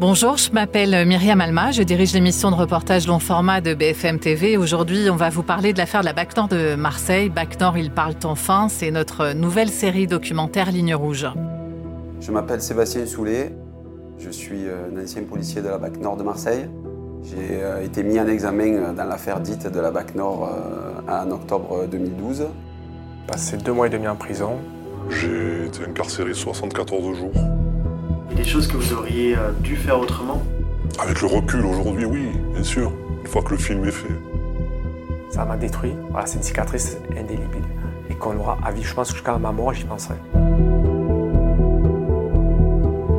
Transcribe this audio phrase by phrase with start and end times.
[0.00, 4.56] Bonjour, je m'appelle Myriam Alma, je dirige l'émission de reportage long format de BFM TV.
[4.56, 7.28] Aujourd'hui, on va vous parler de l'affaire de la BAC Nord de Marseille.
[7.28, 11.26] BAC Nord, ils parlent enfin, c'est notre nouvelle série documentaire Ligne Rouge.
[12.18, 13.52] Je m'appelle Sébastien Soulet,
[14.18, 16.66] je suis euh, un ancien policier de la BAC Nord de Marseille.
[17.22, 21.30] J'ai euh, été mis en examen dans l'affaire dite de la BAC Nord euh, en
[21.30, 22.46] octobre 2012.
[23.26, 24.52] Passé deux mois et demi en prison.
[25.10, 27.59] J'ai été incarcéré 74 jours.
[28.40, 30.42] Des choses que vous auriez euh, dû faire autrement
[30.98, 34.14] Avec le recul aujourd'hui, oui, bien sûr, une fois que le film est fait.
[35.28, 35.92] Ça m'a détruit.
[36.10, 37.64] Voilà, c'est une cicatrice indélébile.
[38.08, 40.14] Et qu'on aura à vie, je pense, jusqu'à ma mort, j'y penserai.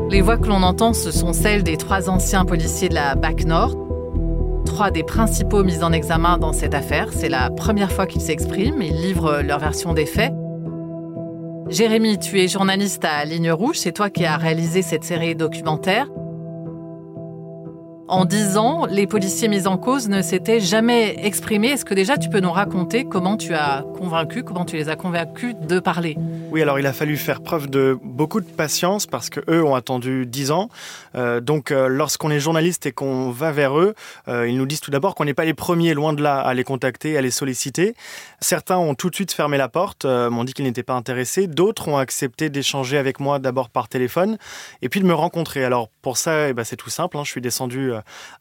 [0.10, 3.46] Les voix que l'on entend, ce sont celles des trois anciens policiers de la BAC
[3.46, 3.76] Nord.
[4.66, 7.10] Trois des principaux mis en examen dans cette affaire.
[7.12, 8.82] C'est la première fois qu'ils s'expriment.
[8.82, 10.34] Ils livrent leur version des faits.
[11.72, 16.08] Jérémy, tu es journaliste à Ligne Rouge, c'est toi qui as réalisé cette série documentaire.
[18.12, 21.70] En dix ans, les policiers mis en cause ne s'étaient jamais exprimés.
[21.70, 24.98] Est-ce que déjà tu peux nous raconter comment tu as convaincu, comment tu les as
[24.98, 26.18] convaincus de parler?
[26.52, 29.76] Oui, alors il a fallu faire preuve de beaucoup de patience parce que eux ont
[29.76, 30.68] attendu dix ans.
[31.16, 33.96] Euh, donc euh, lorsqu'on est journaliste et qu'on va vers eux,
[34.28, 36.54] euh, ils nous disent tout d'abord qu'on n'est pas les premiers, loin de là, à
[36.54, 37.96] les contacter, à les solliciter.
[38.42, 41.48] Certains ont tout de suite fermé la porte, m'ont dit qu'ils n'étaient pas intéressés.
[41.48, 44.38] D'autres ont accepté d'échanger avec moi d'abord par téléphone
[44.82, 45.64] et puis de me rencontrer.
[45.64, 47.16] Alors pour ça, eh ben, c'est tout simple.
[47.16, 47.24] hein.
[47.24, 47.94] Je suis descendu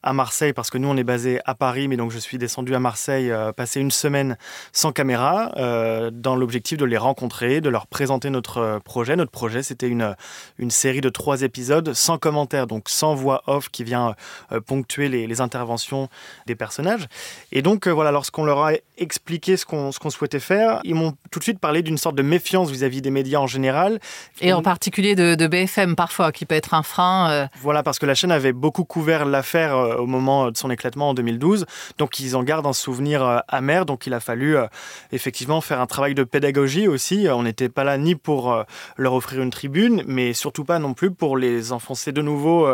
[0.03, 2.75] à Marseille parce que nous on est basé à Paris, mais donc je suis descendu
[2.75, 4.37] à Marseille euh, passer une semaine
[4.73, 9.17] sans caméra euh, dans l'objectif de les rencontrer, de leur présenter notre euh, projet.
[9.17, 10.15] Notre projet c'était une,
[10.59, 14.15] une série de trois épisodes sans commentaire, donc sans voix off qui vient
[14.53, 16.09] euh, ponctuer les, les interventions
[16.47, 17.07] des personnages.
[17.53, 21.15] Et donc euh, voilà, lorsqu'on leur a expliqué ce qu'on qu'on souhaitait faire, ils m'ont
[21.31, 23.99] tout de suite parlé d'une sorte de méfiance vis-à-vis des médias en général.
[24.41, 27.31] Et en particulier de, de BFM parfois, qui peut être un frein.
[27.31, 30.71] euh, Voilà, parce que la chaîne avait beaucoup couvert l'affaire euh, au moment de son
[30.71, 31.67] éclatement en 2012.
[31.99, 33.87] Donc, ils en gardent un souvenir euh, amer.
[33.87, 34.67] Donc, il a fallu euh,
[35.13, 37.27] effectivement faire un travail de pédagogie aussi.
[37.31, 38.65] On n'était pas là ni pour
[38.97, 42.69] leur offrir une tribune, mais surtout pas non plus pour les enfoncer de nouveau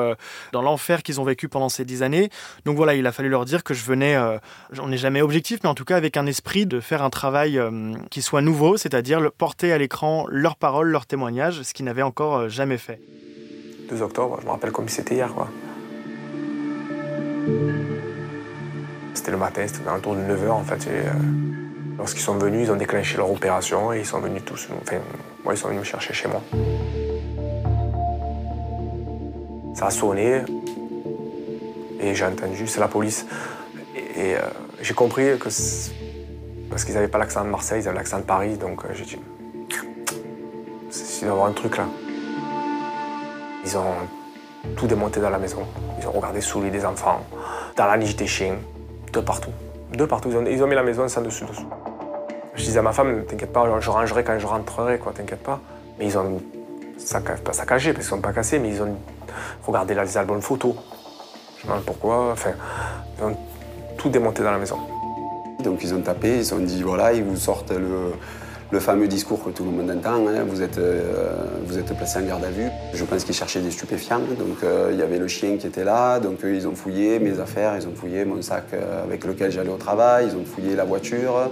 [0.52, 2.30] dans l'enfer qu'ils ont vécu pendant ces dix années.
[2.64, 4.16] Donc, voilà, il a fallu leur dire que je venais,
[4.78, 7.60] on n'est jamais objectif, mais en tout cas avec un esprit de faire un travail
[8.10, 12.48] qui soit nouveau, c'est-à-dire porter à l'écran leurs paroles, leurs témoignages, ce qu'ils n'avaient encore
[12.48, 13.00] jamais fait.
[13.88, 15.32] 2 octobre, je me rappelle comme c'était hier.
[15.32, 15.48] quoi.
[19.14, 20.86] C'était le matin, c'était autour de 9h en fait.
[20.88, 21.04] euh,
[21.98, 24.68] Lorsqu'ils sont venus, ils ont déclenché leur opération et ils sont venus tous.
[24.82, 24.98] Enfin,
[25.44, 26.42] moi, ils sont venus me chercher chez moi.
[29.74, 30.42] Ça a sonné
[32.00, 33.26] et j'ai entendu, c'est la police.
[33.96, 34.40] Et, euh,
[34.82, 35.48] j'ai compris que.
[35.50, 35.92] c'est-
[36.68, 39.04] Parce qu'ils n'avaient pas l'accent de Marseille, ils avaient l'accent de Paris, donc euh, j'ai
[39.04, 39.16] dit.
[39.70, 41.86] Il doit y avoir un truc là.
[43.64, 43.94] Ils ont
[44.76, 45.62] tout démonté dans la maison.
[46.00, 47.20] Ils ont regardé sous les des enfants,
[47.76, 48.56] dans la niche des chiens,
[49.12, 49.50] de partout.
[49.92, 50.30] De partout.
[50.30, 51.68] Ils ont, ils ont mis la maison sans dessus dessous.
[52.54, 55.60] Je disais à ma femme, t'inquiète pas, je rangerai quand je rentrerai, quoi, t'inquiète pas.
[55.98, 56.40] Mais ils ont
[57.44, 58.96] pas saccagé, parce qu'ils sont pas cassés, mais ils ont
[59.66, 60.74] regardé les albums photos.
[61.58, 62.34] Je me demande pourquoi.
[63.18, 63.36] Ils ont
[63.96, 64.78] tout démonté dans la maison.
[65.62, 68.12] Donc ils ont tapé, ils ont dit voilà, ils vous sortent le,
[68.70, 71.34] le fameux discours que tout le monde entend, hein, vous, êtes, euh,
[71.64, 72.68] vous êtes placé en garde à vue.
[72.94, 75.84] Je pense qu'ils cherchaient des stupéfiants, donc euh, il y avait le chien qui était
[75.84, 79.24] là, donc eux, ils ont fouillé mes affaires, ils ont fouillé mon sac euh, avec
[79.24, 81.50] lequel j'allais au travail, ils ont fouillé la voiture.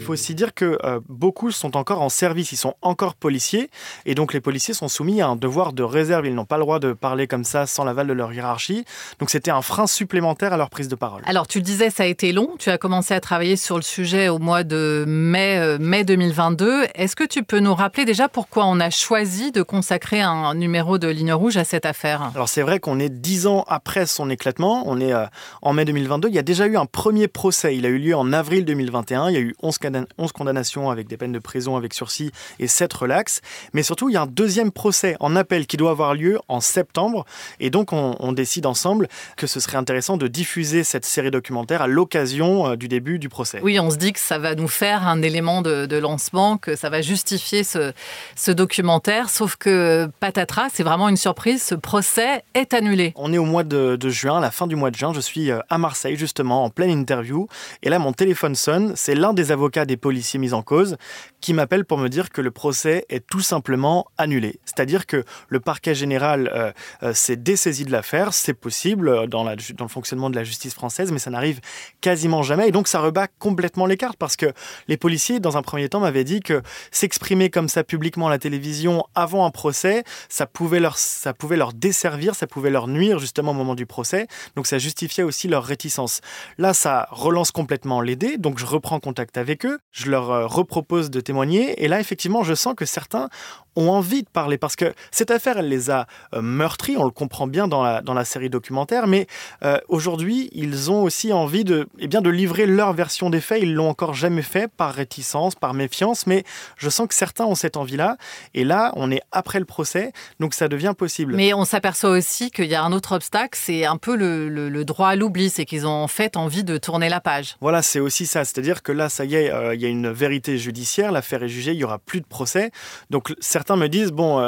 [0.00, 3.70] Il faut aussi dire que euh, beaucoup sont encore en service, ils sont encore policiers,
[4.06, 6.26] et donc les policiers sont soumis à un devoir de réserve.
[6.26, 8.84] Ils n'ont pas le droit de parler comme ça sans l'aval de leur hiérarchie.
[9.18, 11.22] Donc c'était un frein supplémentaire à leur prise de parole.
[11.26, 12.56] Alors, tu disais, ça a été long.
[12.58, 16.86] Tu as commencé à travailler sur le sujet au mois de mai, euh, mai 2022.
[16.94, 20.98] Est-ce que tu peux nous rappeler déjà pourquoi on a choisi de consacrer un numéro
[20.98, 22.30] de Ligne Rouge à cette affaire?
[22.34, 25.26] Alors c'est vrai qu'on est dix ans après son éclatement, on est euh,
[25.62, 28.16] en mai 2022, il y a déjà eu un premier procès, il a eu lieu
[28.16, 31.38] en avril 2021, il y a eu 11, cana- 11 condamnations avec des peines de
[31.38, 33.40] prison avec sursis et 7 relax,
[33.72, 36.60] mais surtout il y a un deuxième procès en appel qui doit avoir lieu en
[36.60, 37.24] septembre,
[37.58, 41.82] et donc on, on décide ensemble que ce serait intéressant de diffuser cette série documentaire
[41.82, 43.60] à l'occasion euh, du début du procès.
[43.62, 46.76] Oui, on se dit que ça va nous faire un élément de, de lancement, que
[46.76, 47.92] ça va justifier ce,
[48.36, 49.30] ce documentaire.
[49.30, 51.62] Sauf que patatras, c'est vraiment une surprise.
[51.62, 53.12] Ce procès est annulé.
[53.16, 55.12] On est au mois de, de juin, à la fin du mois de juin.
[55.14, 57.48] Je suis euh, à Marseille, justement, en pleine interview.
[57.82, 58.92] Et là, mon téléphone sonne.
[58.96, 60.96] C'est l'un des avocats des policiers mis en cause
[61.40, 64.60] qui m'appellent pour me dire que le procès est tout simplement annulé.
[64.64, 66.72] C'est-à-dire que le parquet général euh,
[67.02, 70.74] euh, s'est dessaisi de l'affaire, c'est possible dans, la, dans le fonctionnement de la justice
[70.74, 71.60] française, mais ça n'arrive
[72.00, 72.68] quasiment jamais.
[72.68, 74.52] Et donc ça rebat complètement les cartes parce que
[74.86, 78.38] les policiers, dans un premier temps, m'avaient dit que s'exprimer comme ça publiquement à la
[78.38, 83.18] télévision avant un procès, ça pouvait, leur, ça pouvait leur desservir, ça pouvait leur nuire
[83.18, 84.26] justement au moment du procès.
[84.56, 86.20] Donc ça justifiait aussi leur réticence.
[86.58, 91.10] Là, ça relance complètement les donc je reprends contact avec eux, je leur euh, repropose
[91.10, 93.28] de témoigner, et là, effectivement, je sens que certains
[93.76, 97.10] ont envie de parler parce que cette affaire, elle les a euh, meurtris, on le
[97.10, 99.26] comprend bien dans la, dans la série documentaire, mais
[99.64, 103.62] euh, aujourd'hui, ils ont aussi envie de, eh bien, de livrer leur version des faits.
[103.62, 106.44] Ils l'ont encore jamais fait par réticence, par méfiance, mais
[106.76, 108.16] je sens que certains ont cette envie-là.
[108.54, 111.34] Et là, on est après le procès, donc ça devient possible.
[111.36, 114.84] Mais on s'aperçoit aussi qu'il y a un autre obstacle, c'est un peu le, le,
[114.84, 117.56] droit à l'oubli, c'est qu'ils ont en fait envie de tourner la page.
[117.60, 118.44] Voilà, c'est aussi ça.
[118.44, 121.48] C'est-à-dire que là, ça y est, euh, il y a une vérité judiciaire, l'affaire est
[121.48, 122.70] jugée, il y aura plus de procès.
[123.10, 124.42] Donc certains me disent, bon,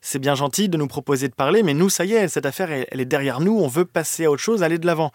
[0.00, 2.70] c'est bien gentil de nous proposer de parler, mais nous, ça y est, cette affaire,
[2.70, 5.12] elle, est derrière nous, on veut passer à autre chose, aller de l'avant.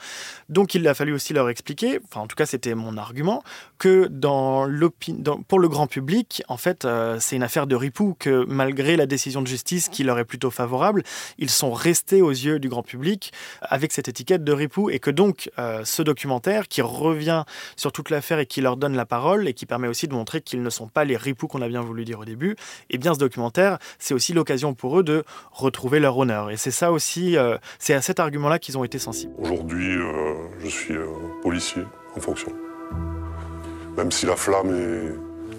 [0.49, 3.43] Donc il a fallu aussi leur expliquer, enfin en tout cas c'était mon argument,
[3.77, 4.67] que dans
[5.09, 8.95] dans, pour le grand public, en fait, euh, c'est une affaire de ripou, que malgré
[8.95, 11.03] la décision de justice qui leur est plutôt favorable,
[11.37, 13.31] ils sont restés aux yeux du grand public
[13.61, 17.43] avec cette étiquette de ripou, et que donc euh, ce documentaire qui revient
[17.75, 20.41] sur toute l'affaire et qui leur donne la parole, et qui permet aussi de montrer
[20.41, 22.97] qu'ils ne sont pas les ripoux qu'on a bien voulu dire au début, et eh
[22.97, 23.34] bien ce documentaire,
[23.99, 26.51] c'est aussi l'occasion pour eux de retrouver leur honneur.
[26.51, 29.33] Et c'est ça aussi, euh, c'est à cet argument-là qu'ils ont été sensibles.
[29.37, 31.07] Aujourd'hui, euh, je suis euh,
[31.41, 31.83] policier
[32.15, 32.51] en fonction.
[33.97, 35.13] Même si la flamme est,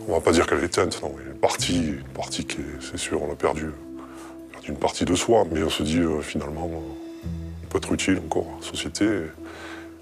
[0.09, 3.23] on va pas dire qu'elle est éteinte, non, une partie, une partie qui c'est sûr,
[3.23, 3.71] on a perdu,
[4.53, 8.47] perdu, une partie de soi, mais on se dit finalement, on peut être utile encore
[8.55, 9.07] à la société.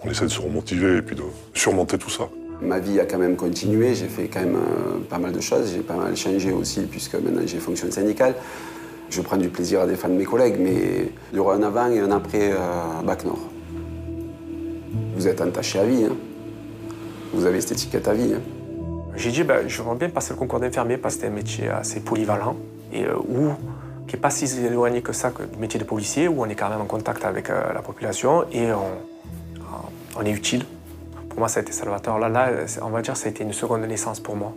[0.03, 1.23] on essaie de se remotiver et puis de
[1.55, 2.29] surmonter tout ça.
[2.65, 4.59] Ma vie a quand même continué, j'ai fait quand même
[5.09, 8.35] pas mal de choses, j'ai pas mal changé aussi puisque maintenant j'ai fonction syndicale.
[9.11, 12.01] Je prends du plaisir à défendre mes collègues, mais il y aura un avant et
[12.01, 12.57] un après euh,
[13.05, 13.39] Bac Nord.
[15.15, 16.05] Vous êtes entaché à vie.
[16.05, 16.17] Hein.
[17.33, 18.33] Vous avez cette étiquette à vie.
[18.35, 18.41] Hein.
[19.17, 21.69] J'ai dit, ben, je veux bien passer le concours d'infirmier parce que c'est un métier
[21.69, 22.57] assez polyvalent
[22.93, 23.53] et euh, où,
[24.09, 26.57] qui n'est pas si éloigné que ça que du métier de policier, où on est
[26.57, 30.65] quand même en contact avec euh, la population et on, est utile.
[31.35, 32.17] Pour moi, ça a été salvateur.
[32.21, 32.49] Là,
[32.81, 34.55] on va dire ça a été une seconde naissance pour moi.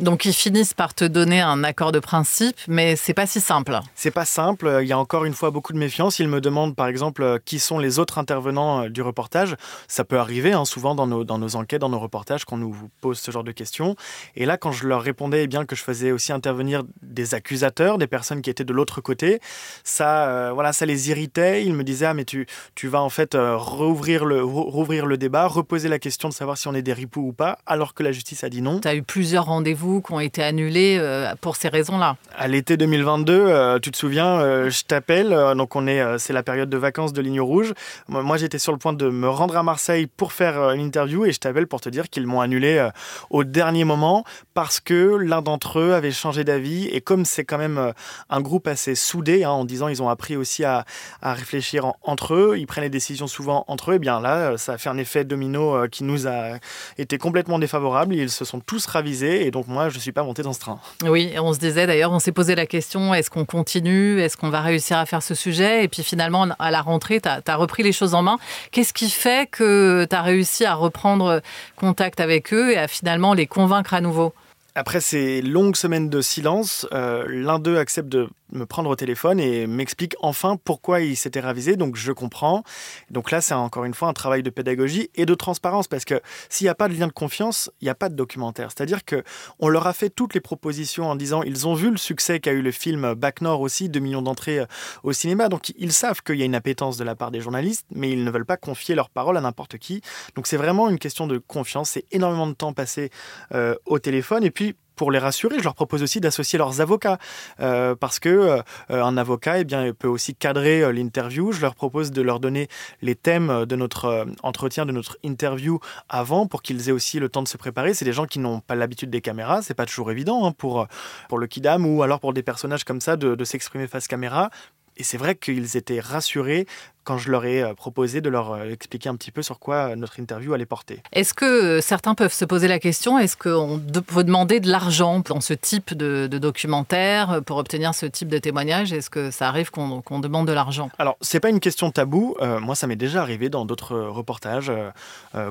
[0.00, 3.80] Donc ils finissent par te donner un accord de principe, mais c'est pas si simple.
[3.96, 4.78] C'est pas simple.
[4.80, 6.20] Il y a encore une fois beaucoup de méfiance.
[6.20, 9.56] Ils me demandent par exemple qui sont les autres intervenants euh, du reportage.
[9.88, 12.76] Ça peut arriver hein, souvent dans nos, dans nos enquêtes, dans nos reportages, qu'on nous
[13.00, 13.96] pose ce genre de questions.
[14.36, 17.98] Et là, quand je leur répondais eh bien que je faisais aussi intervenir des accusateurs,
[17.98, 19.40] des personnes qui étaient de l'autre côté,
[19.82, 21.64] ça, euh, voilà, ça les irritait.
[21.64, 22.46] Ils me disaient ah mais tu,
[22.76, 26.56] tu vas en fait euh, rouvrir le, rouvrir le débat, reposer la question de savoir
[26.56, 28.78] si on est des ripoux ou pas, alors que la justice a dit non.
[28.78, 32.16] Tu as eu plusieurs rendez-vous qui ont été annulés euh, pour ces raisons-là.
[32.36, 36.42] À l'été 2022, euh, tu te souviens, euh, je t'appelle, donc on est, c'est la
[36.42, 37.72] période de vacances de Ligne Rouge.
[38.08, 41.32] Moi, j'étais sur le point de me rendre à Marseille pour faire une interview et
[41.32, 42.88] je t'appelle pour te dire qu'ils m'ont annulé
[43.30, 44.24] au dernier moment
[44.54, 47.92] parce que l'un d'entre eux avait changé d'avis et comme c'est quand même
[48.30, 50.84] un groupe assez soudé, hein, en disant ils ont appris aussi à,
[51.22, 54.78] réfléchir entre eux, ils prennent les décisions souvent entre eux, et bien là, ça a
[54.78, 56.58] fait un effet domino qui nous a
[56.98, 58.14] été complètement défavorable.
[58.14, 60.60] Ils se sont tous ravisés et donc moi, je ne suis pas monté dans ce
[60.60, 60.78] train.
[61.04, 64.20] Oui, on se disait d'ailleurs, on s'est posé la question, est-ce qu'on continue?
[64.20, 65.84] Est-ce qu'on va réussir à faire ce sujet?
[65.84, 68.38] Et puis finalement, à la rentrée, tu as, repris les choses en main.
[68.72, 71.40] Qu'est-ce qui fait que tu as réussi à reprendre
[71.76, 74.32] contact avec eux et à finalement les convaincre à nouveau?
[74.74, 79.40] Après ces longues semaines de silence, euh, l'un d'eux accepte de me prendre au téléphone
[79.40, 81.76] et m'explique enfin pourquoi il s'était ravisé.
[81.76, 82.62] Donc je comprends.
[83.10, 86.20] Donc là, c'est encore une fois un travail de pédagogie et de transparence parce que
[86.48, 88.70] s'il n'y a pas de lien de confiance, il n'y a pas de documentaire.
[88.70, 89.22] C'est-à-dire que
[89.58, 92.52] on leur a fait toutes les propositions en disant ils ont vu le succès qu'a
[92.52, 94.66] eu le film Back Nord aussi, 2 millions d'entrées euh,
[95.02, 95.48] au cinéma.
[95.48, 98.24] Donc ils savent qu'il y a une appétence de la part des journalistes, mais ils
[98.24, 100.02] ne veulent pas confier leur parole à n'importe qui.
[100.34, 101.90] Donc c'est vraiment une question de confiance.
[101.90, 103.10] C'est énormément de temps passé
[103.52, 107.18] euh, au téléphone et puis pour les rassurer, je leur propose aussi d'associer leurs avocats
[107.60, 111.52] euh, parce que euh, un avocat, eh bien, peut aussi cadrer euh, l'interview.
[111.52, 112.68] Je leur propose de leur donner
[113.00, 115.78] les thèmes de notre entretien, de notre interview
[116.08, 117.94] avant pour qu'ils aient aussi le temps de se préparer.
[117.94, 120.86] C'est des gens qui n'ont pas l'habitude des caméras, c'est pas toujours évident hein, pour
[121.28, 124.50] pour le kidam ou alors pour des personnages comme ça de, de s'exprimer face caméra.
[124.96, 126.66] Et c'est vrai qu'ils étaient rassurés
[127.08, 130.52] quand je leur ai proposé de leur expliquer un petit peu sur quoi notre interview
[130.52, 131.00] allait porter.
[131.12, 135.40] Est-ce que certains peuvent se poser la question, est-ce qu'on peut demander de l'argent dans
[135.40, 138.92] ce type de, documentaire pour obtenir ce type de témoignage?
[138.92, 140.90] Est-ce que ça arrive qu'on demande de l'argent?
[140.98, 142.36] Alors, c'est pas une question tabou.
[142.60, 144.70] moi, ça m'est déjà arrivé dans d'autres reportages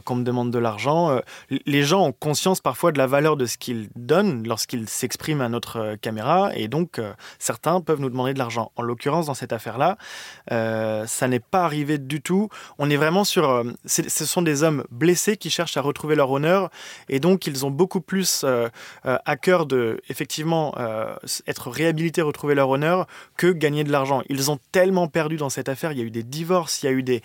[0.05, 1.19] qu'on me demande de l'argent.
[1.49, 5.49] les gens ont conscience parfois de la valeur de ce qu'ils donnent lorsqu'ils s'expriment à
[5.49, 7.01] notre caméra et donc
[7.39, 8.71] certains peuvent nous demander de l'argent.
[8.75, 9.97] En l'occurrence, dans cette affaire-là,
[10.51, 12.49] ça n'est pas arrivé du tout.
[12.77, 13.63] On est vraiment sur...
[13.85, 16.69] ce sont des hommes blessés qui cherchent à retrouver leur honneur
[17.09, 18.67] et donc ils ont beaucoup plus euh,
[19.05, 21.15] euh, à cœur de effectivement euh,
[21.47, 24.23] être réhabilités, retrouver leur honneur que gagner de l'argent.
[24.29, 25.91] Ils ont tellement perdu dans cette affaire.
[25.91, 27.21] Il y a eu des divorces, il y a eu des,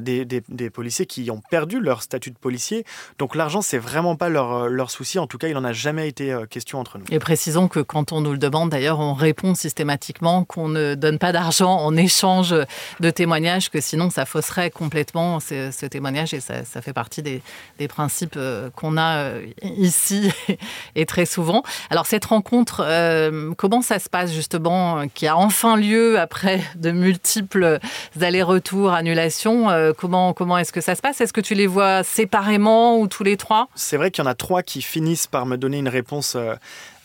[0.00, 2.84] des, des, policiers qui ont perdu leur statut de policier.
[3.18, 5.18] Donc l'argent, c'est vraiment pas leur, leur souci.
[5.18, 7.04] En tout cas, il n'en a jamais été question entre nous.
[7.10, 11.18] Et précisons que quand on nous le demande, d'ailleurs, on répond systématiquement qu'on ne donne
[11.18, 12.54] pas d'argent en échange
[13.00, 17.42] de témoignages, que sinon ça fausserait complètement ce, témoignage et ça, fait partie des,
[17.88, 18.38] principes
[18.74, 20.30] qu'on a ici
[20.94, 21.62] et très souvent.
[21.90, 26.90] Alors cette rencontre, euh, comment ça se passe justement, qui a enfin lieu après de
[26.90, 27.78] multiples
[28.20, 31.20] allers-retours, annulations euh, Comment, comment est-ce que ça se passe?
[31.20, 33.68] Est-ce que tu les vois séparément ou tous les trois?
[33.74, 36.36] C'est vrai qu'il y en a trois qui finissent par me donner une réponse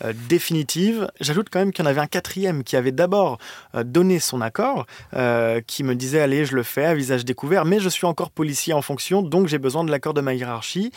[0.04, 1.10] euh, définitive.
[1.20, 3.38] J'ajoute quand même qu'il y en avait un quatrième qui avait d'abord
[3.74, 7.64] euh, donné son accord, euh, qui me disait allez, je le fais à visage découvert,
[7.64, 10.90] mais je suis encore policier en fonction, donc j'ai besoin de l'accord de ma hiérarchie.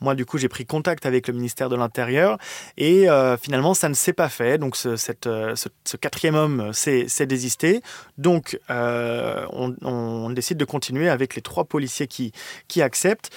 [0.00, 2.38] Moi, du coup, j'ai pris contact avec le ministère de l'Intérieur
[2.76, 3.06] et
[3.40, 4.58] finalement, ça ne s'est pas fait.
[4.58, 7.82] Donc, ce, quatrième homme s'est désisté.
[8.16, 13.30] Donc, on, décide de continuer avec les trois policiers qui acceptent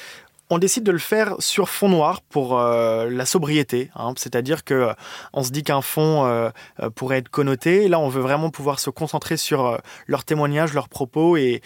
[0.51, 3.89] on décide de le faire sur fond noir pour euh, la sobriété.
[3.95, 4.13] Hein.
[4.17, 4.93] C'est-à-dire que euh,
[5.31, 6.49] on se dit qu'un fond euh,
[6.93, 7.87] pourrait être connoté.
[7.87, 11.61] Là, on veut vraiment pouvoir se concentrer sur leurs témoignages, leurs propos, et,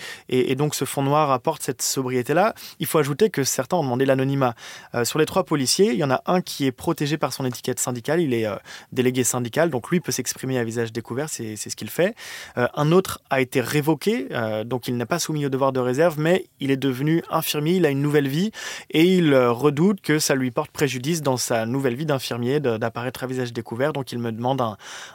[0.56, 2.54] donc ce fond noir apporte cette sobriété-là.
[2.80, 4.54] Il faut ajouter que certains ont demandé l'anonymat.
[5.04, 7.80] sur les trois policiers, il y en a un qui est protégé par son étiquette
[7.80, 8.22] syndicale.
[8.22, 8.48] Il est
[8.92, 11.30] délégué syndical, donc lui peut s'exprimer à visage découvert.
[11.30, 12.16] C'est ce qu'il fait.
[12.56, 14.28] un autre a été révoqué,
[14.66, 17.74] donc il n'a pas soumis au devoir de réserve, mais il est devenu infirmier.
[17.74, 18.52] Il a une nouvelle vie
[18.90, 23.24] et il euh, redoute que ça lui porte préjudice dans sa nouvelle vie d'infirmier d'apparaître
[23.24, 23.94] à visage découvert.
[23.94, 24.62] Donc il me demande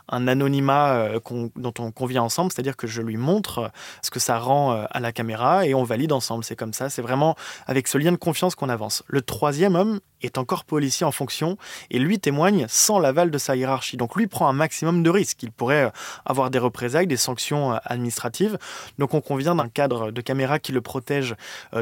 [0.09, 1.21] un, anonymat euh,
[1.57, 3.71] dont on convient ensemble, c'est-à-dire que je lui montre
[4.03, 6.45] ce que ça rend euh, à la caméra et on valide ensemble.
[6.45, 7.37] C'est comme ça, c'est vraiment
[7.67, 9.03] avec ce lien de confiance qu'on avance.
[9.07, 11.57] Le troisième homme est encore policier en fonction
[11.91, 13.97] et lui témoigne sans l'aval de sa hiérarchie.
[13.97, 15.43] Donc lui prend un maximum de risques.
[15.43, 15.91] Il pourrait
[16.27, 18.59] avoir des représailles, des sanctions administratives.
[18.99, 21.35] Donc on convient d'un cadre de caméra qui le protège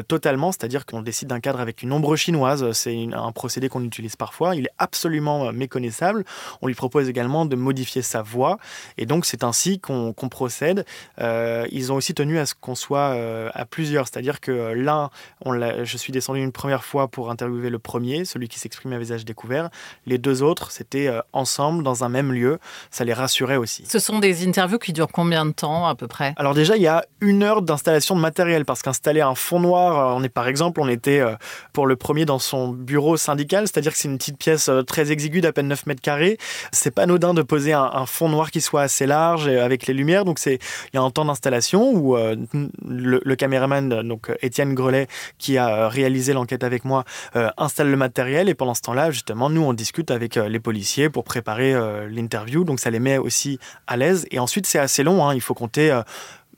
[0.07, 2.71] totalement, c'est-à-dire qu'on décide d'un cadre avec une ombre chinoise.
[2.71, 4.55] C'est un procédé qu'on utilise parfois.
[4.55, 6.25] Il est absolument euh, méconnaissable.
[6.61, 8.57] On lui propose également de modifier sa voix.
[8.97, 10.85] Et donc, c'est ainsi qu'on procède.
[11.19, 14.07] Euh, ils ont aussi tenu à ce qu'on soit euh, à plusieurs.
[14.07, 15.09] C'est-à-dire que là,
[15.45, 19.25] je suis descendu une première fois pour interviewer le premier, celui qui s'exprime à visage
[19.25, 19.69] découvert.
[20.05, 22.59] Les deux autres, c'était ensemble, dans un même lieu.
[22.91, 23.85] Ça les rassurait aussi.
[23.85, 26.33] Ce sont des interviews qui durent combien de temps à peu près?
[26.37, 30.15] Alors déjà, il y a une heure d'installation de matériel parce qu'installer un fond noir,
[30.15, 31.21] on est par exemple, on était
[31.73, 35.11] pour le premier dans son bureau syndical, c'est-à-dire que c'est une petite pièce euh, très
[35.11, 36.37] exiguë d'à peine 9 mètres carrés.
[36.71, 40.25] C'est pas anodin de poser un, fond noir qui soit assez large avec les lumières,
[40.25, 40.59] donc c'est
[40.93, 42.35] il y a un temps d'installation où euh,
[42.87, 47.03] le, caméraman, donc Étienne Grelet, qui a réalisé l'enquête avec moi,
[47.35, 51.09] euh, installe le matériel et pendant ce temps-là, justement, nous on discute avec les policiers
[51.09, 51.73] pour préparer
[52.09, 54.25] l'interview, donc ça les met aussi à l'aise.
[54.31, 55.33] Et ensuite c'est assez long, hein.
[55.33, 55.91] il faut compter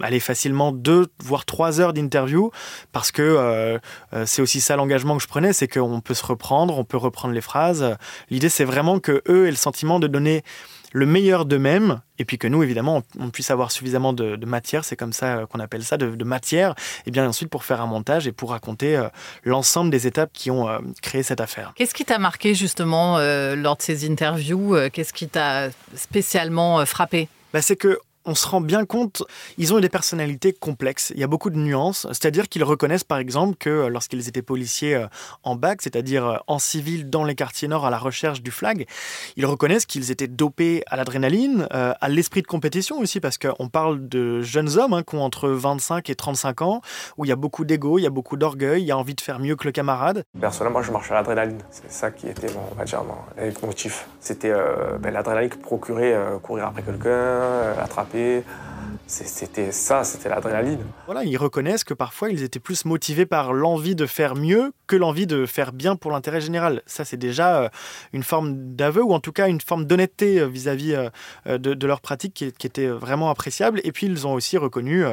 [0.01, 2.51] aller facilement deux voire trois heures d'interview
[2.91, 3.79] parce que euh,
[4.13, 6.97] euh, c'est aussi ça l'engagement que je prenais, c'est qu'on peut se reprendre, on peut
[6.97, 7.97] reprendre les phrases.
[8.29, 10.43] L'idée c'est vraiment que eux aient le sentiment de donner
[10.93, 14.97] le meilleur d'eux-mêmes et puis que nous évidemment on, puisse avoir suffisamment de, matière, c'est
[14.97, 18.27] comme ça euh, qu'on appelle ça, de, matière, et bien ensuite pour faire un montage
[18.27, 19.01] et pour raconter
[19.43, 20.67] l'ensemble des étapes qui ont
[21.01, 21.73] créé cette affaire.
[21.75, 23.17] Qu'est-ce qui t'a marqué justement
[23.55, 27.29] lors de ces interviews Qu'est-ce qui t'a spécialement frappé?
[27.53, 29.23] Bah, C'est que on se rend bien compte,
[29.57, 31.11] ils ont des personnalités complexes.
[31.15, 32.07] Il y a beaucoup de nuances.
[32.07, 35.07] C'est-à-dire qu'ils reconnaissent, par exemple, que euh, lorsqu'ils étaient policiers euh,
[35.43, 38.85] en bac, c'est-à-dire euh, en civil dans les quartiers nord à la recherche du flag,
[39.37, 44.07] ils reconnaissent qu'ils étaient dopés à l'adrénaline, à l'esprit de compétition aussi, parce qu'on parle
[44.07, 46.81] de jeunes hommes hein, qui ont entre 25 et 35 ans,
[47.17, 49.15] où il y a beaucoup d'ego, il y a beaucoup d'orgueil, il y a envie
[49.15, 50.23] de faire mieux que le camarade.
[50.39, 51.59] Personnellement, je marche à l'adrénaline.
[51.71, 52.61] C'est ça qui était mon,
[53.61, 54.07] mon motif.
[54.19, 54.53] C'était
[54.99, 58.43] ben, l'adrénaline qui procurait courir après quelqu'un, attraper E
[59.07, 60.79] c'était ça, c'était l'adrénaline.
[61.05, 64.97] Voilà, ils reconnaissent que parfois ils étaient plus motivés par l'envie de faire mieux que
[64.97, 66.81] l'envie de faire bien pour l'intérêt général.
[66.85, 67.69] Ça, c'est déjà euh,
[68.11, 70.95] une forme d'aveu ou en tout cas une forme d'honnêteté euh, vis-à-vis
[71.47, 73.79] euh, de, leur pratique qui, était vraiment appréciable.
[73.85, 75.03] Et puis ils ont aussi reconnu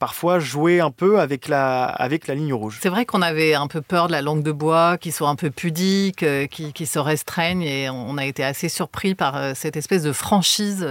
[0.00, 2.78] parfois jouer un peu avec la, avec la ligne rouge.
[2.82, 5.36] C'est vrai qu'on avait un peu peur de la langue de bois, qui soit un
[5.36, 10.02] peu pudique, qui, qui se restreigne et on a été assez surpris par cette espèce
[10.02, 10.86] de franchise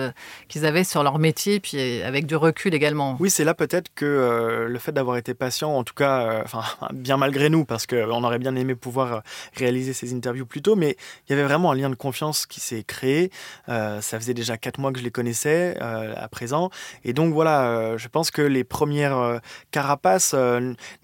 [0.48, 3.18] qu'ils avaient sur leur métier, puis avec du recul également.
[3.20, 6.44] Oui, c'est là peut-être que euh, le fait d'avoir été patient, en tout cas, euh,
[6.94, 9.20] bien malgré nous, parce qu'on aurait bien aimé pouvoir euh,
[9.56, 10.98] réaliser ces interviews plus tôt, mais
[11.28, 13.32] il y avait vraiment un lien de confiance qui s'est créé.
[13.68, 16.70] ça faisait déjà quatre mois que je les connaissais à présent.
[17.04, 19.40] Et donc voilà, je pense que les premières
[19.72, 20.36] carapaces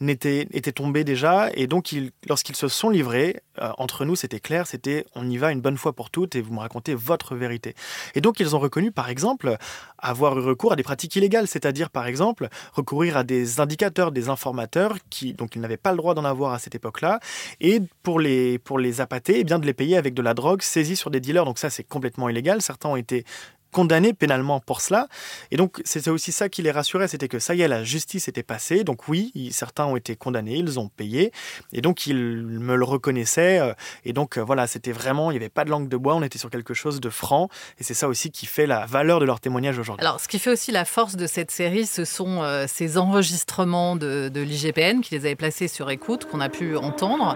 [0.01, 1.49] étaient, étaient tombées déjà.
[1.55, 1.93] Et donc,
[2.27, 3.41] lorsqu'ils se sont livrés,
[3.77, 6.53] entre nous, c'était clair, c'était on y va une bonne fois pour toutes et vous
[6.53, 7.75] me racontez votre vérité.
[8.15, 9.57] Et donc, ils ont reconnu, par exemple,
[9.97, 14.29] avoir eu recours à des pratiques illégales c'est-à-dire par exemple recourir à des indicateurs, des
[14.29, 17.19] informateurs qui donc ils n'avaient pas le droit d'en avoir à cette époque-là,
[17.61, 20.61] et pour les pour les appâter, eh bien de les payer avec de la drogue
[20.61, 21.45] saisie sur des dealers.
[21.45, 22.61] Donc ça c'est complètement illégal.
[22.61, 23.25] Certains ont été
[23.73, 25.09] condamnés pénalement pour cela.
[25.51, 28.29] Et donc, c'était aussi ça qui les rassurait, c'était que ça y est, la justice
[28.29, 28.85] était passée.
[28.85, 31.33] Donc oui, certains ont été condamnés, ils ont payé.
[31.73, 33.59] Et donc, ils me le reconnaissaient.
[33.59, 33.73] Euh,
[34.05, 36.23] et donc, euh, voilà, c'était vraiment, il n'y avait pas de langue de bois, on
[36.23, 37.49] était sur quelque chose de franc.
[37.79, 40.05] Et c'est ça aussi qui fait la valeur de leur témoignage aujourd'hui.
[40.05, 43.95] Alors, ce qui fait aussi la force de cette série, ce sont euh, ces enregistrements
[43.95, 47.35] de, de l'IGPN qui les avait placés sur écoute, qu'on a pu entendre.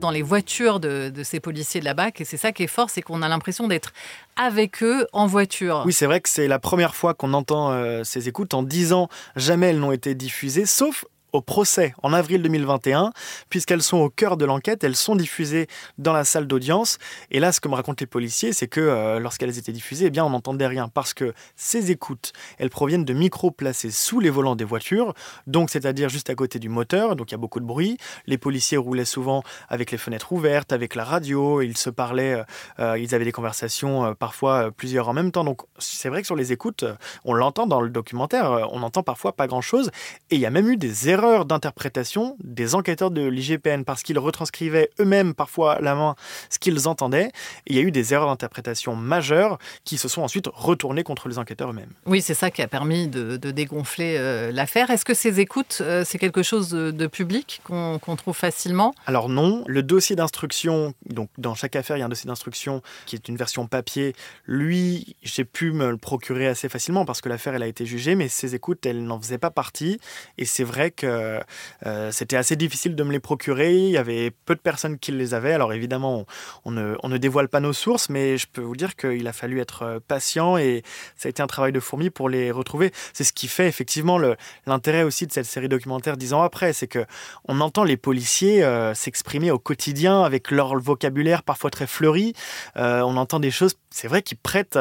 [0.00, 2.88] Dans les voitures de, ces policiers de la BAC, et c'est ça qui est fort,
[2.90, 3.92] c'est qu'on a l'impression d'être
[4.36, 5.82] avec eux en voiture.
[5.84, 8.54] Oui, c'est vrai que c'est la première fois qu'on entend euh, ces écoutes.
[8.54, 13.12] En dix ans, jamais elles n'ont été diffusées, sauf au procès en avril 2021,
[13.48, 15.66] puisqu'elles sont au cœur de l'enquête, elles sont diffusées
[15.98, 16.98] dans la salle d'audience.
[17.30, 20.10] Et là, ce que me racontent les policiers, c'est que euh, lorsqu'elles étaient diffusées, eh
[20.10, 24.30] bien, on n'entendait rien, parce que ces écoutes, elles proviennent de micros placés sous les
[24.30, 25.14] volants des voitures,
[25.46, 27.96] donc c'est-à-dire juste à côté du moteur, donc il y a beaucoup de bruit.
[28.26, 32.44] Les policiers roulaient souvent avec les fenêtres ouvertes, avec la radio, ils se parlaient, euh,
[32.80, 35.44] euh, ils avaient des conversations parfois plusieurs en même temps.
[35.44, 36.84] Donc c'est vrai que sur les écoutes,
[37.24, 39.90] on l'entend dans le documentaire, on entend parfois pas grand-chose,
[40.30, 44.18] et il y a même eu des erreurs d'interprétation des enquêteurs de l'IGPN parce qu'ils
[44.18, 46.14] retranscrivaient eux-mêmes parfois à la main
[46.48, 47.30] ce qu'ils entendaient.
[47.66, 51.38] il y a eu des erreurs d'interprétation majeures qui se sont ensuite retournées contre les
[51.38, 51.92] enquêteurs eux-mêmes.
[52.06, 54.90] Oui, c'est ça qui a permis de, dégonfler euh, l'affaire.
[54.90, 58.94] Est-ce que ces écoutes, euh, c'est quelque chose de, public qu'on trouve facilement?
[59.06, 62.82] Alors non, le dossier d'instruction, donc dans chaque affaire, il y a un dossier d'instruction
[63.06, 64.14] qui est une version papier.
[64.46, 68.14] Lui, j'ai pu me le procurer assez facilement parce que l'affaire, elle a été jugée,
[68.14, 69.98] mais ces écoutes, elles n'en faisaient pas partie.
[70.38, 71.40] Et c'est vrai que euh,
[71.86, 73.74] euh, c'était assez difficile de me les procurer.
[73.74, 75.52] Il y avait peu de personnes qui les avaient.
[75.52, 76.24] Alors évidemment,
[76.64, 79.82] on, ne, dévoile pas nos sources, mais je peux vous dire qu'il a fallu être
[79.82, 80.82] euh, patient et
[81.16, 82.92] ça a été un travail de fourmi pour les retrouver.
[83.12, 84.18] C'est ce qui fait effectivement
[84.66, 87.04] l'intérêt aussi de cette série documentaire dix ans après, c'est que
[87.46, 92.32] on entend les policiers s'exprimer au quotidien avec leur vocabulaire parfois très fleuri.
[92.76, 94.78] on entend des choses, c'est vrai, qui prêtent,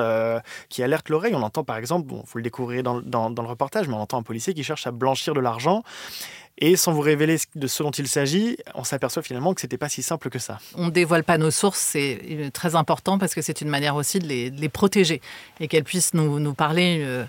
[0.69, 1.33] qui alertent l'oreille.
[1.35, 4.19] On entend par exemple, bon, vous le découvrirez dans, dans le reportage, mais on entend
[4.19, 5.83] un policier qui cherche à blanchir de l'argent
[6.59, 9.77] et sans vous révéler de ce dont il s'agit, on s'aperçoit finalement que ce n'était
[9.77, 10.59] pas si simple que ça.
[10.75, 13.95] On ne dévoile pas nos sources, c'est euh, très important parce que c'est une manière
[13.95, 15.21] aussi de les, protéger
[15.59, 16.99] et qu'elles puissent nous, nous parler.
[17.01, 17.25] Euh,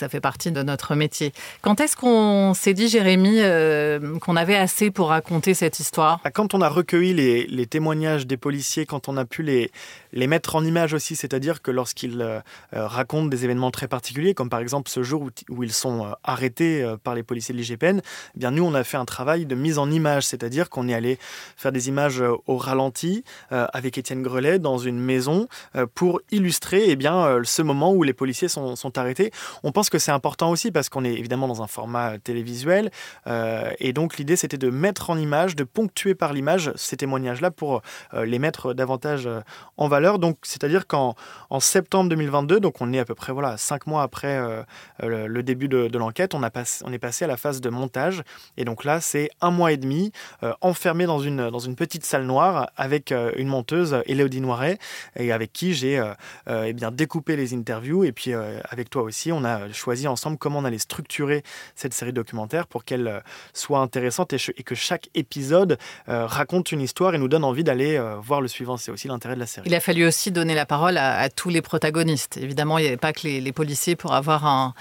[0.00, 1.32] ça fait partie de notre métier.
[1.60, 6.20] Quand est-ce qu'on s'est dit, Jérémy, euh, qu'on avait assez pour raconter cette histoire?
[6.24, 9.70] Bah, Quand on a recueilli les, témoignages des policiers, quand on a pu les,
[10.14, 12.40] les mettre en image aussi, c'est-à-dire que lorsqu'ils euh,
[12.74, 16.82] euh, racontent des événements très particuliers, comme par exemple ce jour où, ils sont arrêtés
[17.04, 19.76] par les policiers de l'IGPN, eh bien nous on a fait un travail de mise
[19.76, 21.18] en image, c'est-à-dire qu'on est allé
[21.56, 25.48] faire des images au ralenti avec Étienne Grelet dans une maison
[25.94, 29.30] pour illustrer eh bien, ce moment où les policiers sont, sont arrêtés.
[29.62, 32.90] On pense que c'est important aussi parce qu'on est évidemment dans un format télévisuel
[33.26, 37.82] et donc l'idée c'était de mettre en image, de ponctuer par l'image ces témoignages-là pour
[38.14, 39.28] les mettre davantage
[39.76, 41.14] en valeur donc, c'est-à-dire qu'en
[41.50, 44.62] en septembre 2022, donc on est à peu près voilà cinq mois après euh,
[45.02, 46.50] le, début de, l'enquête, on, a
[46.84, 48.22] on est passé à la phase de montage.
[48.56, 52.04] Et donc là, c'est un mois et demi euh, enfermé dans une, dans une petite
[52.04, 54.78] salle noire avec euh, une monteuse, Elodie Noiret,
[55.16, 56.02] et avec qui j'ai
[56.48, 58.04] eh bien découpé les interviews.
[58.04, 61.42] Et puis avec toi aussi, on a choisi ensemble comment on allait structurer
[61.74, 67.18] cette série documentaire pour qu'elle soit intéressante et, que chaque épisode raconte une histoire et
[67.18, 68.76] nous donne envie d'aller voir le suivant.
[68.76, 69.66] C'est aussi l'intérêt de la série.
[69.66, 72.36] Il a fallu aussi donner la parole à, tous les protagonistes.
[72.36, 74.74] Évidemment, il n'y avait pas que les, policiers pour avoir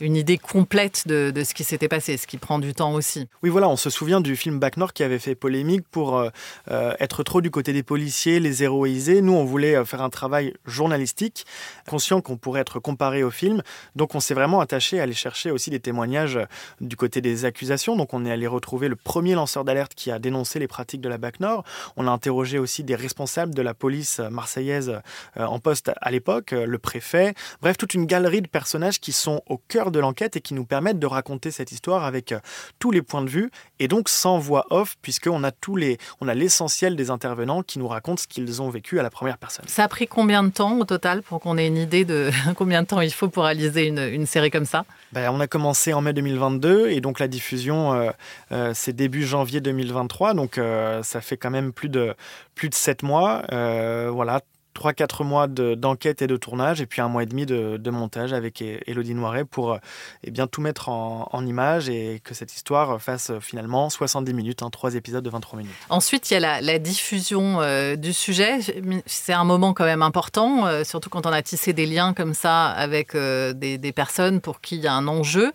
[0.00, 3.28] une idée complète de, de ce qui s'était passé, ce qui prend du temps aussi.
[3.42, 6.24] Oui, voilà, on se souvient du film Back North qui avait fait polémique pour
[6.68, 9.20] être trop du côté des policiers, les héroïser.
[9.20, 11.46] Nous, on voulait faire un travail journalistique,
[11.88, 13.62] conscient qu'on pourrait être comparé au film.
[13.96, 16.38] Donc on s'est vraiment attaché à aller chercher aussi des témoignages
[16.80, 17.96] du côté des accusations.
[17.96, 21.08] Donc on est allé retrouver le premier lanceur d'alerte qui a dénoncé les pratiques de
[21.08, 21.64] la BAC Nord.
[21.96, 25.00] On a interrogé aussi des responsables de la police marseillaise
[25.36, 27.34] euh, en poste à l'époque, euh, le préfet.
[27.62, 30.64] Bref, toute une galerie de personnages qui sont au cœur de l'enquête et qui nous
[30.64, 32.40] permettent de raconter cette histoire avec euh,
[32.78, 36.28] tous les points de vue et donc sans voix off puisqu'on a tous les, on
[36.28, 39.64] a l'essentiel des intervenants qui nous racontent ce qu'ils ont vécu à la première personne.
[39.68, 42.82] Ça a pris combien de temps au total pour qu'on ait une idée de combien
[42.82, 44.84] de temps il faut pour réaliser une, série comme ça?
[45.12, 48.10] Ben, On a commencé en mai 2022 et donc la diffusion, euh,
[48.52, 50.34] euh, c'est début janvier 2023.
[50.34, 52.14] Donc euh, ça fait quand même plus de,
[52.54, 53.42] plus de 7 mois.
[53.50, 54.40] voilà,
[54.84, 58.60] 3-4 mois d'enquête et de tournage, et puis un mois et demi de, montage avec
[58.60, 59.78] Elodie Noiret pour
[60.24, 64.62] eh bien, tout mettre en, en image et que cette histoire fasse finalement 70 minutes,
[64.62, 65.74] hein, 3 épisodes de 23 minutes.
[65.88, 68.58] Ensuite, il y a la, diffusion euh, du sujet.
[69.06, 72.34] C'est un moment quand même important, euh, surtout quand on a tissé des liens comme
[72.34, 75.52] ça avec euh, des, des, personnes pour qui il y a un enjeu.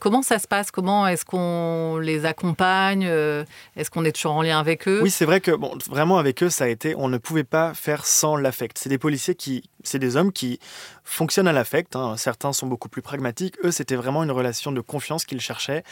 [0.00, 0.70] comment ça se passe?
[0.70, 3.02] Comment est-ce qu'on les accompagne?
[3.02, 5.00] Est-ce qu'on est toujours en lien avec eux?
[5.02, 7.74] Oui, c'est vrai que bon, vraiment avec eux, ça a été, on ne pouvait pas
[7.74, 10.58] faire sans la c'est des policiers qui, c'est des hommes qui
[11.04, 11.96] fonctionnent à l'affect.
[11.96, 12.16] Hein.
[12.16, 13.56] Certains sont beaucoup plus pragmatiques.
[13.64, 15.82] Eux, c'était vraiment une relation de confiance qu'ils cherchaient.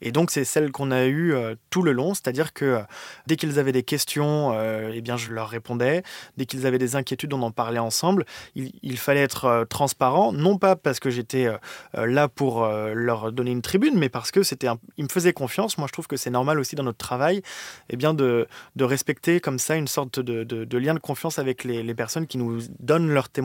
[0.00, 2.14] Et donc, c'est celle qu'on a eue euh, tout le long.
[2.14, 2.80] C'est-à-dire que euh,
[3.26, 6.02] dès qu'ils avaient des questions, euh, eh bien, je leur répondais.
[6.36, 8.24] Dès qu'ils avaient des inquiétudes, on en parlait ensemble.
[8.54, 11.48] Il, fallait être transparent, non pas parce que j'étais
[11.94, 15.78] là pour leur donner une tribune, mais parce que c'était, ils me faisaient confiance.
[15.78, 17.42] Moi, je trouve que c'est normal aussi dans notre travail,
[17.88, 18.46] eh bien, de,
[18.78, 22.60] respecter comme ça une sorte de, lien de confiance avec les, les personnes qui nous
[22.78, 23.39] donnent leur témoignage.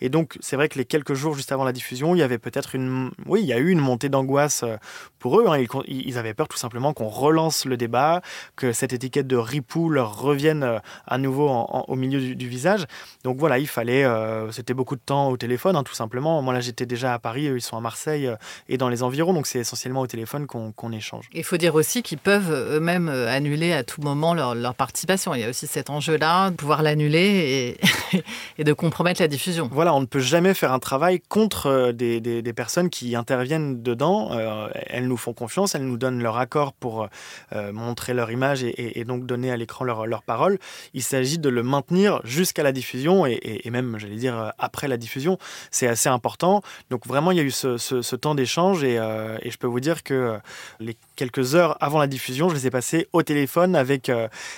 [0.00, 2.38] Et donc, c'est vrai que les quelques jours juste avant la diffusion, il y avait
[2.38, 3.10] peut-être une.
[3.26, 4.76] Oui, il y a eu une montée d'angoisse euh,
[5.18, 5.46] pour eux.
[5.48, 5.64] Hein.
[5.86, 8.22] Ils, avaient peur tout simplement qu'on relance le débat,
[8.56, 12.86] que cette étiquette de ripou revienne euh, à nouveau au milieu du, visage.
[13.24, 14.04] Donc voilà, il fallait.
[14.04, 16.42] Euh, c'était beaucoup de temps au téléphone, hein, tout simplement.
[16.42, 18.30] Moi, là, j'étais déjà à Paris, ils sont à Marseille
[18.68, 19.32] et dans les environs.
[19.32, 21.28] Donc, c'est essentiellement au téléphone qu'on échange.
[21.32, 25.34] Il faut dire aussi qu'ils peuvent eux-mêmes annuler à tout moment leur, leur, participation.
[25.34, 27.76] Il y a aussi cet enjeu-là, de pouvoir l'annuler
[28.12, 28.22] et,
[28.58, 29.68] et de compromettre diffusion.
[29.72, 34.30] Voilà, on ne peut jamais faire un travail contre euh, des, personnes qui interviennent dedans.
[34.32, 37.08] Euh, elles nous font confiance, elles nous donnent leur accord pour
[37.52, 40.58] euh, montrer leur image et, donc donner à l'écran leur, parole.
[40.94, 45.38] Il s'agit de le maintenir jusqu'à la diffusion et, même, j'allais dire, après la diffusion.
[45.70, 46.62] C'est assez important.
[46.90, 48.94] Donc vraiment, il y a eu ce, temps d'échange et,
[49.42, 50.38] et, je peux vous dire que
[50.80, 54.10] les quelques heures avant la diffusion, je les ai passées au téléphone avec,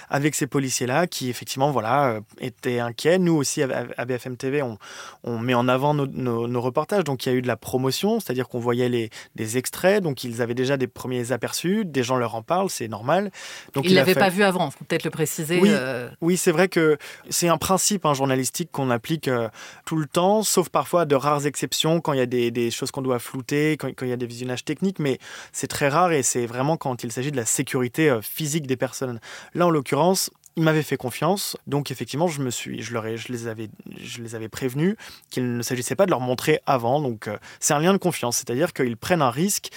[0.08, 3.18] avec ces policiers-là qui, effectivement, voilà, étaient inquiets.
[3.18, 4.78] Nous aussi, à BFM TV, on,
[5.24, 7.04] on met en avant nos, reportages.
[7.04, 10.24] Donc il y a eu de la promotion, c'est-à-dire qu'on voyait les, des extraits, donc
[10.24, 13.30] ils avaient déjà des premiers aperçus, des gens leur en parlent, c'est normal.
[13.72, 15.58] Donc ils ne l'avaient pas vu avant, faut peut-être le préciser.
[15.60, 16.08] Oui, euh.
[16.20, 19.48] oui c'est vrai que c'est un principe hein, journalistique qu'on applique euh,
[19.86, 23.02] tout le temps, sauf parfois de rares exceptions quand il y a des, choses qu'on
[23.02, 25.18] doit flouter, quand, il y a des visionnages techniques, mais
[25.52, 28.76] c'est très rare et c'est vraiment quand il s'agit de la sécurité euh, physique des
[28.76, 29.20] personnes.
[29.54, 30.30] Là, en l'occurrence,
[30.60, 33.70] ils m'avaient fait confiance, donc effectivement, je me suis, je leur ai, je les avais,
[33.96, 34.94] je les avais prévenus
[35.30, 37.00] qu'il ne s'agissait pas de leur montrer avant.
[37.00, 39.70] Donc, euh, c'est un lien de confiance, c'est-à-dire qu'ils prennent un risque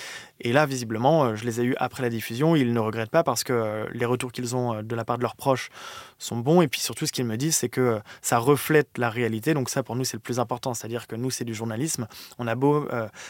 [0.44, 2.56] et là, visiblement, euh, je les ai eus après la diffusion.
[2.56, 5.18] Ils ne regrettent pas parce que euh, les retours qu'ils ont euh, de la part
[5.18, 5.70] de leurs proches
[6.20, 6.62] sont bons.
[6.62, 9.54] Et puis surtout, ce qu'ils me disent, c'est que ça reflète la réalité.
[9.54, 10.74] Donc ça, pour nous, c'est le plus important.
[10.74, 12.08] C'est-à-dire que nous, c'est du journalisme.
[12.40, 12.88] On a beau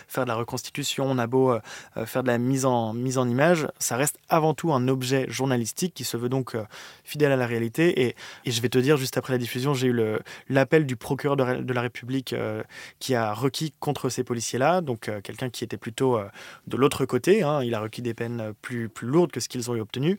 [0.08, 1.58] faire de la reconstitution, on a beau
[2.06, 6.18] faire de la mise en, image, ça reste avant tout un objet journalistique qui se
[6.18, 6.56] veut donc
[7.04, 8.04] fidèle à la réalité.
[8.04, 11.62] Et, je vais te dire, juste après la diffusion, j'ai eu l'appel du procureur de,
[11.62, 12.36] de la République
[13.00, 14.82] qui a requis contre ces policiers-là.
[14.82, 16.20] Donc quelqu'un qui était plutôt
[16.68, 17.44] de l'autre côté.
[17.44, 17.64] Hein.
[17.64, 20.18] il a requis des peines plus, plus lourdes que ce qu'ils ont obtenu.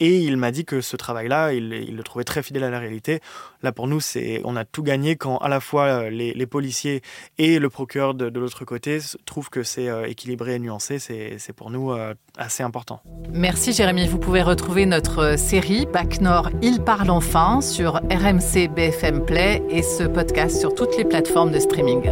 [0.00, 3.20] Et il m'a dit que ce travail-là, il, le trouvait très fidèle à la réalité.
[3.62, 7.00] Là, pour nous, c'est on a tout gagné quand à la fois euh, les, policiers
[7.38, 10.98] et le procureur de, l'autre côté trouvent que c'est euh, équilibré et nuancé.
[10.98, 13.00] C'est pour nous euh, assez important.
[13.32, 14.08] Merci Jérémy.
[14.08, 19.82] Vous pouvez retrouver notre série Bac Nord, Il parle enfin sur RMC BFM Play et
[19.82, 22.10] ce podcast sur toutes les plateformes de streaming.